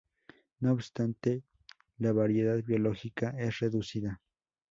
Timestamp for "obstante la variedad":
0.71-2.57